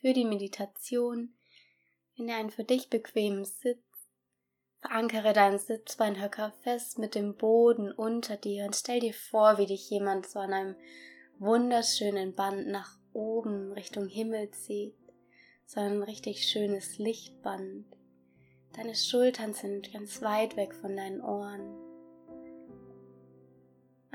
[0.00, 1.34] für die Meditation.
[2.14, 3.82] Finde einen für dich bequemen Sitz.
[4.80, 9.90] Verankere deinen Sitzbeinhöcker fest mit dem Boden unter dir und stell dir vor, wie dich
[9.90, 10.76] jemand so an einem
[11.38, 14.94] wunderschönen Band nach oben Richtung Himmel zieht.
[15.66, 17.86] So ein richtig schönes Lichtband.
[18.74, 21.87] Deine Schultern sind ganz weit weg von deinen Ohren.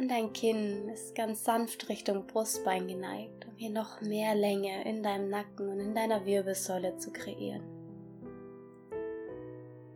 [0.03, 5.01] Und dein Kinn ist ganz sanft Richtung Brustbein geneigt, um hier noch mehr Länge in
[5.01, 7.63] deinem Nacken und in deiner Wirbelsäule zu kreieren.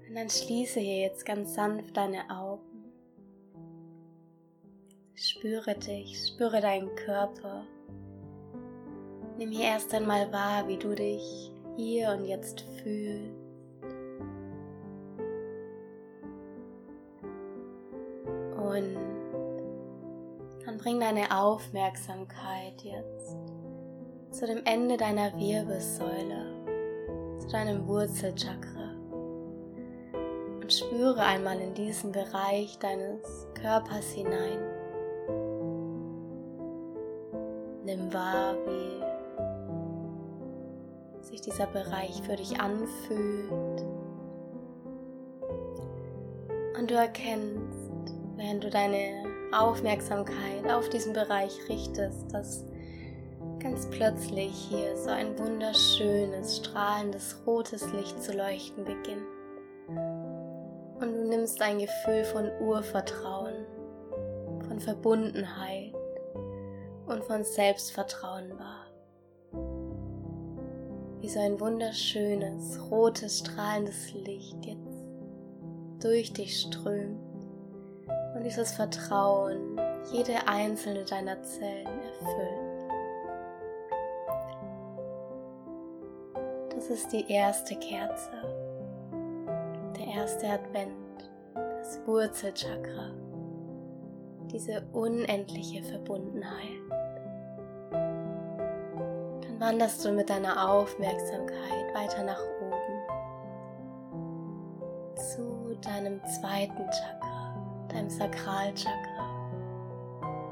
[0.07, 2.93] Und dann schließe hier jetzt ganz sanft deine Augen.
[5.13, 7.65] Spüre dich, spüre deinen Körper.
[9.37, 13.36] Nimm hier erst einmal wahr, wie du dich hier und jetzt fühlst.
[20.77, 23.35] Bring deine Aufmerksamkeit jetzt
[24.31, 26.45] zu dem Ende deiner Wirbelsäule,
[27.39, 28.91] zu deinem Wurzelchakra.
[30.61, 34.59] Und spüre einmal in diesen Bereich deines Körpers hinein.
[37.85, 38.97] Nimm wahr, wie
[41.23, 43.85] sich dieser Bereich für dich anfühlt.
[46.77, 49.26] Und du erkennst, während du deine
[49.59, 52.63] Aufmerksamkeit auf diesen Bereich richtest, dass
[53.59, 59.25] ganz plötzlich hier so ein wunderschönes, strahlendes rotes Licht zu leuchten beginnt.
[60.99, 63.65] Und du nimmst ein Gefühl von Urvertrauen,
[64.67, 65.93] von Verbundenheit
[67.07, 68.85] und von Selbstvertrauen wahr.
[71.21, 75.07] Wie so ein wunderschönes, rotes, strahlendes Licht jetzt
[75.99, 77.26] durch dich strömt
[78.37, 79.79] und dieses Vertrauen
[80.11, 82.87] jede einzelne deiner Zellen erfüllt.
[86.75, 88.31] Das ist die erste Kerze,
[89.97, 93.11] der erste Advent, das Wurzelchakra,
[94.51, 96.81] diese unendliche Verbundenheit.
[97.91, 102.77] Dann wanderst du mit deiner Aufmerksamkeit weiter nach oben.
[105.15, 107.16] Zu deinem zweiten Chakra
[107.97, 109.49] deinem Sakralchakra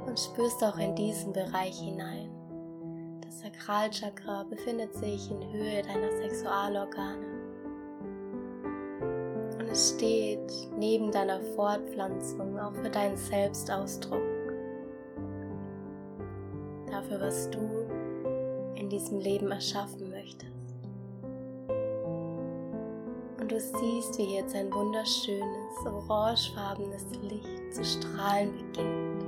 [0.08, 2.32] und spürst auch in diesen Bereich hinein.
[3.22, 7.26] Das Sakralchakra befindet sich in Höhe deiner Sexualorgane
[9.60, 14.24] und es steht neben deiner Fortpflanzung auch für deinen Selbstausdruck,
[16.90, 17.60] dafür, was du
[18.76, 20.55] in diesem Leben erschaffen möchtest.
[23.46, 29.24] Und du siehst, wie jetzt ein wunderschönes, orangefarbenes Licht zu strahlen beginnt.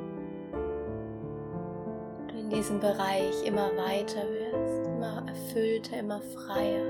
[2.28, 6.88] Du in diesem Bereich immer weiter wirst, immer erfüllter, immer freier.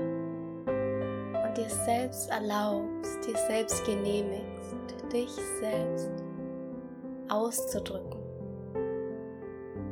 [0.64, 4.74] Und dir selbst erlaubst, dir selbst genehmigst,
[5.12, 6.10] dich selbst
[7.28, 8.22] auszudrücken,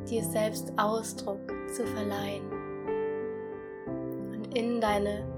[0.09, 2.49] dir selbst Ausdruck zu verleihen
[4.33, 5.36] und in deine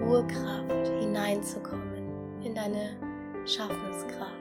[0.00, 2.96] Urkraft hineinzukommen, in deine
[3.46, 4.40] Schaffenskraft.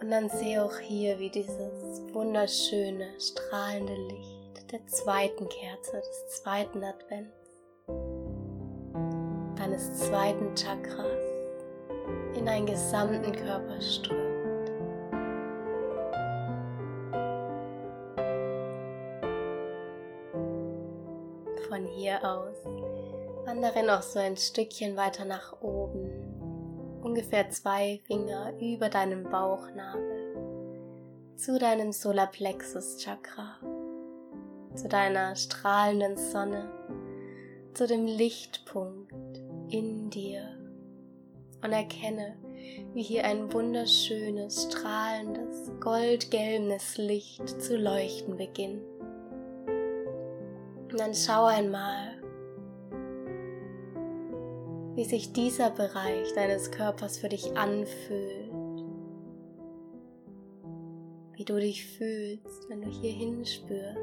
[0.00, 6.82] Und dann sehe auch hier, wie dieses wunderschöne, strahlende Licht der zweiten Kerze, des zweiten
[6.82, 7.34] Advents,
[9.56, 11.06] deines zweiten Chakras
[12.34, 14.35] in deinen gesamten Körper strömt.
[21.76, 22.56] Von hier aus.
[23.44, 30.36] Wandere noch so ein Stückchen weiter nach oben, ungefähr zwei Finger über deinem Bauchnabel,
[31.36, 33.58] zu deinem Solarplexus Chakra,
[34.74, 36.70] zu deiner strahlenden Sonne,
[37.74, 40.56] zu dem Lichtpunkt in dir.
[41.62, 42.36] Und erkenne,
[42.94, 48.95] wie hier ein wunderschönes, strahlendes, goldgelbenes Licht zu leuchten beginnt.
[50.90, 52.16] Und dann schau einmal,
[54.94, 58.52] wie sich dieser Bereich deines Körpers für dich anfühlt.
[61.34, 63.98] Wie du dich fühlst, wenn du hier hinspürst.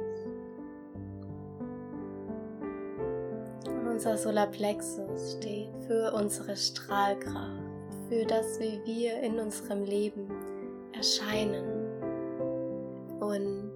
[3.66, 7.64] Und unser Solarplexus steht für unsere Strahlkraft,
[8.10, 10.30] für das, wie wir in unserem Leben
[10.94, 11.64] erscheinen
[13.20, 13.72] und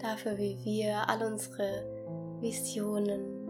[0.00, 1.95] dafür, wie wir all unsere
[2.40, 3.48] Visionen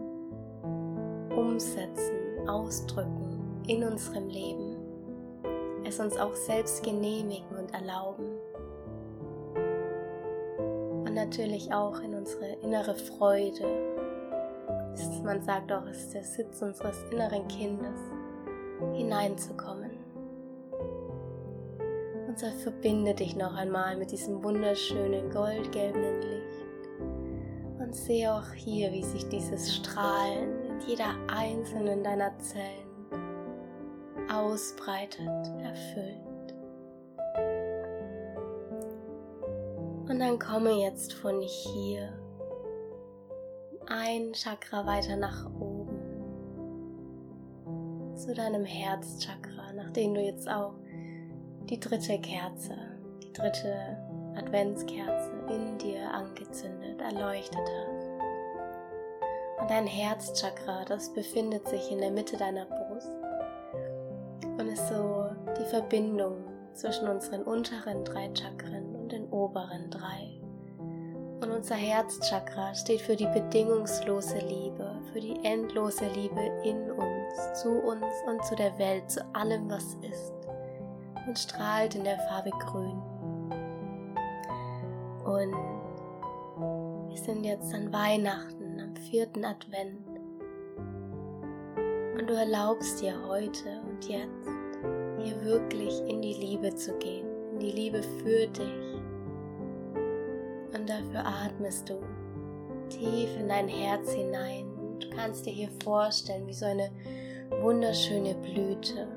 [1.35, 4.77] umsetzen, ausdrücken in unserem Leben,
[5.83, 8.25] es uns auch selbst genehmigen und erlauben.
[11.05, 13.65] Und natürlich auch in unsere innere Freude.
[15.23, 17.99] Man sagt auch, es ist der Sitz unseres inneren Kindes,
[18.93, 19.91] hineinzukommen.
[22.27, 26.66] Und so verbinde dich noch einmal mit diesem wunderschönen goldgelben Licht
[27.87, 32.85] und sehe auch hier, wie sich dieses Strahlen in jeder einzelnen deiner Zellen
[34.29, 36.53] ausbreitet, erfüllt.
[40.09, 42.11] Und dann komme jetzt von hier
[43.85, 45.87] ein Chakra weiter nach oben
[48.17, 50.73] zu deinem Herzchakra, nachdem du jetzt auch
[51.69, 52.75] die dritte Kerze,
[53.23, 53.97] die dritte
[54.35, 58.09] Adventskerze in dir angezündet, erleuchtet hast.
[59.61, 63.11] Und dein Herzchakra, das befindet sich in der Mitte deiner Brust
[64.57, 65.29] und ist so
[65.59, 70.39] die Verbindung zwischen unseren unteren drei Chakren und den oberen drei.
[71.41, 77.69] Und unser Herzchakra steht für die bedingungslose Liebe, für die endlose Liebe in uns, zu
[77.69, 80.33] uns und zu der Welt, zu allem, was ist.
[81.27, 83.01] Und strahlt in der Farbe Grün.
[85.27, 85.51] Und
[87.09, 90.07] wir sind jetzt an Weihnachten, am vierten Advent.
[92.17, 94.47] Und du erlaubst dir heute und jetzt,
[95.19, 98.87] hier wirklich in die Liebe zu gehen, in die Liebe für dich
[100.73, 101.99] und dafür atmest du
[102.89, 104.65] tief in dein Herz hinein.
[104.99, 106.89] Du kannst dir hier vorstellen, wie so eine
[107.61, 109.07] wunderschöne Blüte,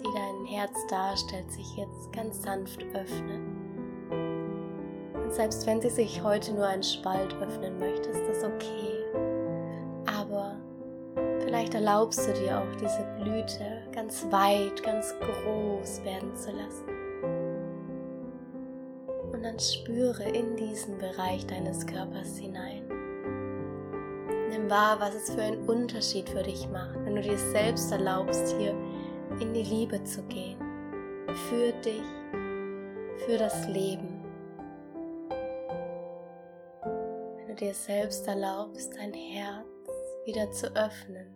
[0.00, 3.57] die dein Herz darstellt, sich jetzt ganz sanft öffnet.
[5.38, 9.04] Selbst wenn sie sich heute nur ein Spalt öffnen möchte, ist das okay.
[10.04, 10.56] Aber
[11.44, 16.88] vielleicht erlaubst du dir auch diese Blüte ganz weit, ganz groß werden zu lassen
[19.32, 22.82] und dann spüre in diesen Bereich deines Körpers hinein.
[24.50, 28.56] Nimm wahr, was es für einen Unterschied für dich macht, wenn du dir selbst erlaubst,
[28.58, 28.74] hier
[29.38, 30.58] in die Liebe zu gehen.
[31.48, 32.02] Für dich,
[33.24, 34.17] für das Leben.
[37.60, 39.66] Dir selbst erlaubst, dein Herz
[40.24, 41.26] wieder zu öffnen,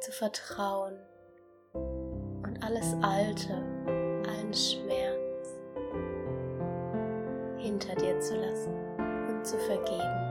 [0.00, 0.98] zu vertrauen
[1.72, 3.54] und alles Alte,
[4.28, 5.58] allen Schmerz
[7.58, 8.74] hinter dir zu lassen
[9.28, 10.22] und zu vergeben.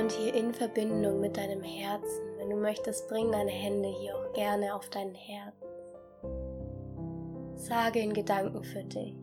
[0.00, 4.32] Und hier in Verbindung mit deinem Herzen, wenn du möchtest, bring deine Hände hier auch
[4.32, 5.54] gerne auf dein Herz.
[7.54, 9.21] Sage in Gedanken für dich.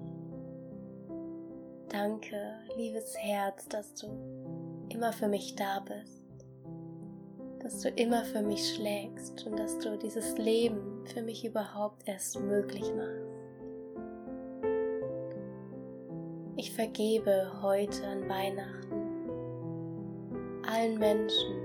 [1.90, 4.08] Danke, liebes Herz, dass du
[4.90, 6.22] immer für mich da bist,
[7.62, 12.40] dass du immer für mich schlägst und dass du dieses Leben für mich überhaupt erst
[12.40, 13.26] möglich machst.
[16.58, 19.30] Ich vergebe heute an Weihnachten
[20.72, 21.56] allen Menschen,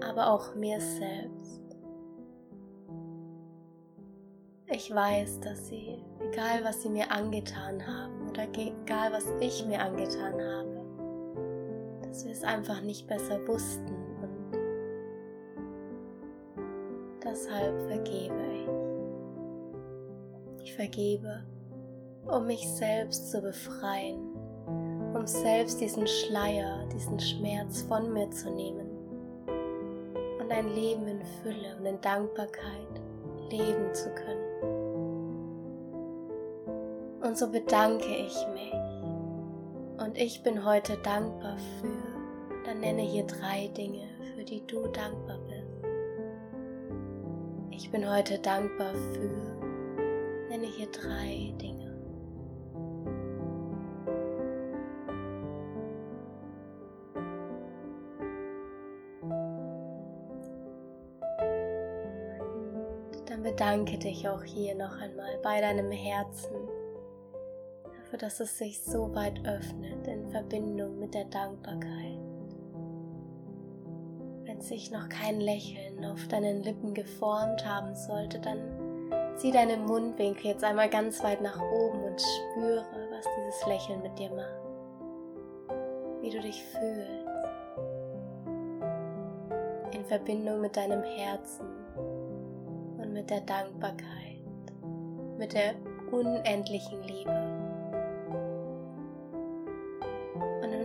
[0.00, 1.60] aber auch mir selbst.
[4.68, 9.80] Ich weiß, dass sie, egal was sie mir angetan haben oder egal was ich mir
[9.80, 10.84] angetan habe,
[12.02, 14.54] dass wir es einfach nicht besser wussten und
[17.24, 18.68] deshalb vergebe ich.
[20.64, 21.44] Ich vergebe
[22.28, 24.18] um mich selbst zu befreien,
[25.14, 28.86] um selbst diesen Schleier, diesen Schmerz von mir zu nehmen
[30.38, 33.00] und ein Leben in Fülle und in Dankbarkeit
[33.50, 34.47] leben zu können.
[37.38, 38.72] So bedanke ich mich.
[40.04, 45.38] Und ich bin heute dankbar für, dann nenne hier drei Dinge, für die du dankbar
[45.46, 45.84] bist.
[47.70, 51.78] Ich bin heute dankbar für, nenne hier drei Dinge.
[63.40, 66.77] bedanke dich auch hier noch einmal bei deinem Herzen
[68.08, 72.18] dafür, dass es sich so weit öffnet in Verbindung mit der Dankbarkeit.
[74.44, 78.58] Wenn sich noch kein Lächeln auf deinen Lippen geformt haben sollte, dann
[79.36, 84.18] zieh deine Mundwinkel jetzt einmal ganz weit nach oben und spüre, was dieses Lächeln mit
[84.18, 84.48] dir macht.
[86.22, 87.28] Wie du dich fühlst.
[89.92, 91.66] In Verbindung mit deinem Herzen
[93.12, 94.42] mit der Dankbarkeit,
[95.38, 95.74] mit der
[96.12, 97.57] unendlichen Liebe.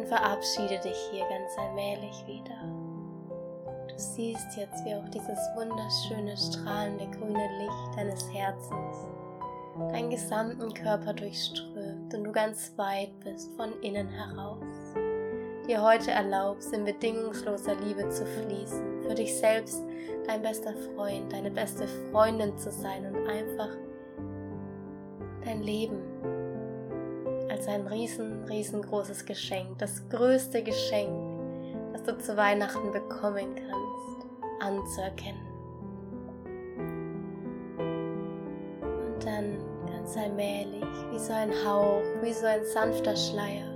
[0.05, 2.57] Verabschiede dich hier ganz allmählich wieder.
[3.88, 9.07] Du siehst jetzt, wie auch dieses wunderschöne, strahlende grüne Licht deines Herzens
[9.91, 14.63] deinen gesamten Körper durchströmt und du ganz weit bist von innen heraus.
[15.67, 19.81] Dir heute erlaubst, in bedingungsloser Liebe zu fließen, für dich selbst
[20.27, 23.69] dein bester Freund, deine beste Freundin zu sein und einfach
[25.45, 26.01] dein Leben
[27.50, 31.09] als ein riesen, riesengroßes Geschenk, das größte Geschenk,
[31.93, 34.27] das du zu Weihnachten bekommen kannst,
[34.59, 35.47] anzuerkennen.
[38.81, 39.57] Und dann
[39.88, 43.73] ganz allmählich, wie so ein Hauch, wie so ein sanfter Schleier,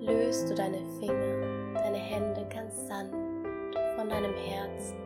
[0.00, 3.14] löst du deine Finger, deine Hände ganz sanft
[3.96, 4.96] von deinem Herzen.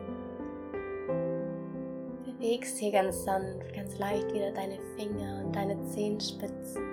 [2.25, 6.90] Bewegst hier ganz sanft, ganz leicht wieder deine Finger und deine Zehenspitzen.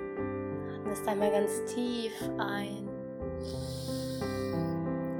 [0.88, 2.88] Atmest einmal ganz tief ein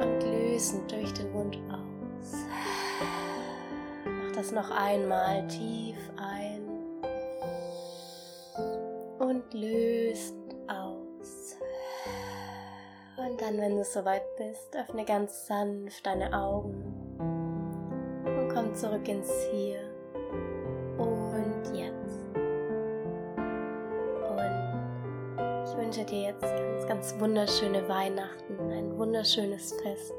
[0.00, 2.32] und lösend durch den Mund aus.
[4.06, 6.62] Mach das noch einmal tief ein
[9.18, 11.56] und lösend aus.
[13.18, 16.82] Und dann, wenn du soweit bist, öffne ganz sanft deine Augen
[18.24, 19.87] und komm zurück ins Hier
[25.78, 30.14] wünsche dir jetzt ganz, ganz wunderschöne Weihnachten, ein wunderschönes Fest,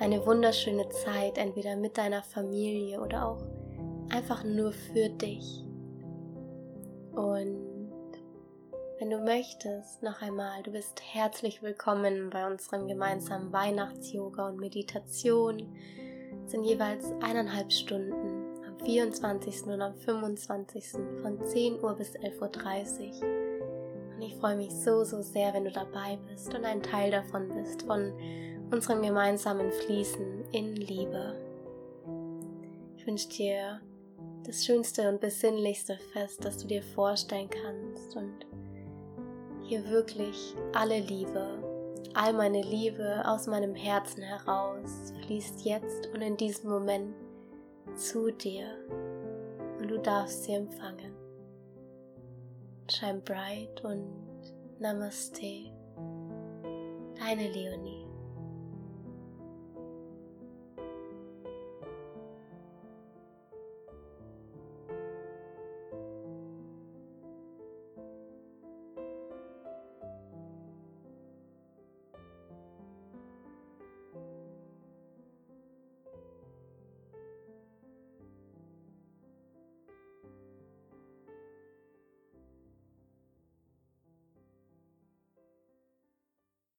[0.00, 3.42] eine wunderschöne Zeit, entweder mit deiner Familie oder auch
[4.10, 5.64] einfach nur für dich.
[7.12, 8.20] Und
[8.98, 15.72] wenn du möchtest, noch einmal, du bist herzlich willkommen bei unserem gemeinsamen Weihnachts-Yoga und Meditation.
[16.44, 19.66] Es sind jeweils eineinhalb Stunden am 24.
[19.66, 20.90] und am 25.
[21.22, 23.49] von 10 Uhr bis 11.30 Uhr.
[24.20, 27.48] Und ich freue mich so, so sehr, wenn du dabei bist und ein Teil davon
[27.48, 28.12] bist, von
[28.70, 31.40] unserem gemeinsamen Fließen in Liebe.
[32.98, 33.80] Ich wünsche dir
[34.44, 38.44] das schönste und besinnlichste Fest, das du dir vorstellen kannst und
[39.62, 41.64] hier wirklich alle Liebe,
[42.12, 47.14] all meine Liebe aus meinem Herzen heraus fließt jetzt und in diesem Moment
[47.94, 48.66] zu dir
[49.78, 51.09] und du darfst sie empfangen.
[52.90, 54.10] Shine bright und
[54.80, 55.70] Namaste,
[57.16, 58.09] deine Leonie.